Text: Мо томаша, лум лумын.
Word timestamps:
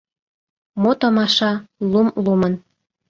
Мо 0.81 0.91
томаша, 0.99 1.51
лум 1.91 2.07
лумын. 2.23 2.53